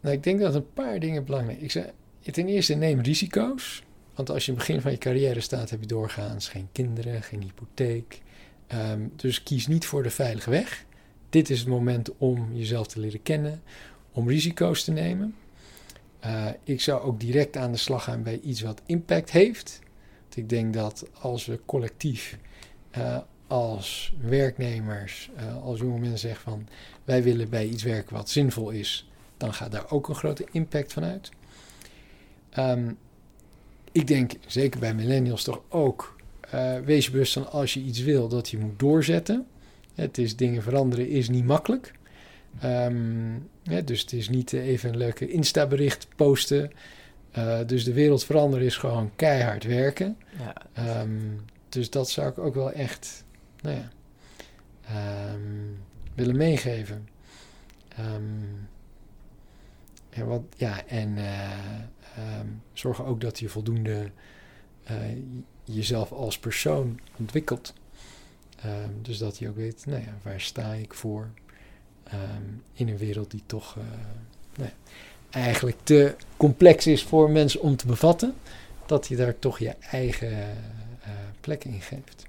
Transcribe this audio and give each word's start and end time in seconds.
Nou, 0.00 0.14
ik 0.14 0.22
denk 0.22 0.40
dat 0.40 0.54
een 0.54 0.72
paar 0.72 1.00
dingen 1.00 1.24
belangrijk 1.24 1.70
zijn. 1.70 1.86
Ik 1.86 1.92
zei, 2.20 2.32
ten 2.32 2.48
eerste 2.48 2.74
neem 2.74 3.00
risico's. 3.00 3.82
Want 4.14 4.30
als 4.30 4.44
je 4.46 4.52
in 4.52 4.58
het 4.58 4.66
begin 4.66 4.82
van 4.82 4.92
je 4.92 4.98
carrière 4.98 5.40
staat, 5.40 5.70
heb 5.70 5.80
je 5.80 5.86
doorgaans 5.86 6.48
geen 6.48 6.68
kinderen, 6.72 7.22
geen 7.22 7.42
hypotheek. 7.42 8.22
Ehm, 8.66 9.00
dus 9.16 9.42
kies 9.42 9.66
niet 9.66 9.86
voor 9.86 10.02
de 10.02 10.10
veilige 10.10 10.50
weg. 10.50 10.84
Dit 11.30 11.50
is 11.50 11.58
het 11.58 11.68
moment 11.68 12.16
om 12.16 12.48
jezelf 12.52 12.86
te 12.86 13.00
leren 13.00 13.22
kennen, 13.22 13.62
om 14.12 14.28
risico's 14.28 14.84
te 14.84 14.92
nemen. 14.92 15.34
Uh, 16.24 16.46
ik 16.64 16.80
zou 16.80 17.02
ook 17.02 17.20
direct 17.20 17.56
aan 17.56 17.72
de 17.72 17.78
slag 17.78 18.04
gaan 18.04 18.22
bij 18.22 18.40
iets 18.40 18.60
wat 18.60 18.82
impact 18.86 19.30
heeft. 19.30 19.80
Want 20.22 20.36
ik 20.36 20.48
denk 20.48 20.74
dat 20.74 21.06
als 21.20 21.46
we 21.46 21.60
collectief, 21.66 22.38
uh, 22.98 23.18
als 23.46 24.14
werknemers, 24.20 25.30
uh, 25.36 25.62
als 25.62 25.80
jonge 25.80 25.98
mensen 25.98 26.18
zeggen 26.18 26.42
van 26.42 26.68
wij 27.04 27.22
willen 27.22 27.48
bij 27.48 27.66
iets 27.66 27.82
werken 27.82 28.16
wat 28.16 28.30
zinvol 28.30 28.70
is, 28.70 29.10
dan 29.38 29.54
gaat 29.54 29.72
daar 29.72 29.90
ook 29.90 30.08
een 30.08 30.14
grote 30.14 30.46
impact 30.52 30.92
van 30.92 31.04
uit. 31.04 31.30
Um, 32.58 32.98
ik 33.92 34.06
denk, 34.06 34.32
zeker 34.46 34.80
bij 34.80 34.94
millennials 34.94 35.44
toch 35.44 35.62
ook, 35.68 36.16
wees 36.84 37.04
je 37.04 37.10
bewust 37.10 37.32
van 37.32 37.50
als 37.50 37.74
je 37.74 37.80
iets 37.80 38.00
wil, 38.00 38.28
dat 38.28 38.48
je 38.48 38.58
moet 38.58 38.78
doorzetten. 38.78 39.46
Het 39.94 40.18
is 40.18 40.36
dingen 40.36 40.62
veranderen 40.62 41.08
is 41.08 41.28
niet 41.28 41.44
makkelijk. 41.44 41.92
Um, 42.64 43.48
ja, 43.62 43.80
dus 43.80 44.00
het 44.00 44.12
is 44.12 44.28
niet 44.28 44.52
even 44.52 44.88
een 44.88 44.96
leuke 44.96 45.30
Insta-bericht 45.30 46.08
posten. 46.16 46.70
Uh, 47.38 47.58
dus 47.66 47.84
de 47.84 47.92
wereld 47.92 48.24
veranderen 48.24 48.66
is 48.66 48.76
gewoon 48.76 49.10
keihard 49.16 49.64
werken. 49.64 50.16
Ja. 50.74 51.00
Um, 51.00 51.40
dus 51.68 51.90
dat 51.90 52.10
zou 52.10 52.28
ik 52.28 52.38
ook 52.38 52.54
wel 52.54 52.72
echt 52.72 53.24
nou 53.60 53.76
ja, 53.76 53.90
um, 55.32 55.78
willen 56.14 56.36
meegeven. 56.36 57.08
Wat, 60.26 60.42
ja, 60.56 60.86
en 60.86 61.16
uh, 61.18 62.40
zorg 62.72 63.04
ook 63.04 63.20
dat 63.20 63.38
je 63.38 63.48
voldoende 63.48 64.10
uh, 64.90 64.96
jezelf 65.64 66.12
als 66.12 66.38
persoon 66.38 67.00
ontwikkelt. 67.16 67.74
dus 69.02 69.18
dat 69.18 69.38
je 69.38 69.48
ook 69.48 69.56
weet, 69.56 69.86
nou 69.86 70.02
ja, 70.02 70.14
waar 70.22 70.40
sta 70.40 70.72
ik 70.72 70.94
voor? 70.94 71.28
Um, 72.14 72.62
in 72.72 72.88
een 72.88 72.98
wereld 72.98 73.30
die 73.30 73.42
toch 73.46 73.76
uh, 73.76 73.84
nou 74.56 74.68
ja, 74.68 74.92
eigenlijk 75.30 75.76
te 75.82 76.16
complex 76.36 76.86
is 76.86 77.04
voor 77.04 77.30
mensen 77.30 77.60
om 77.60 77.76
te 77.76 77.86
bevatten, 77.86 78.34
dat 78.86 79.06
je 79.06 79.16
daar 79.16 79.38
toch 79.38 79.58
je 79.58 79.74
eigen 79.90 80.56
plek 81.40 81.64
in 81.64 81.80
geeft. 81.80 82.26